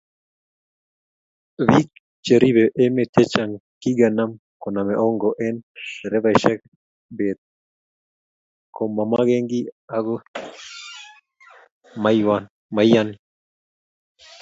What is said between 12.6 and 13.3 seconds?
maiyani